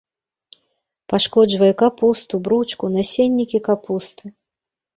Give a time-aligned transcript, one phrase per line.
[1.13, 4.25] Пашкоджвае капусту, бручку, насеннікі капусты.